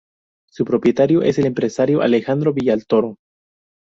[0.49, 3.17] Su propietario es el empresario Alejandro Villatoro.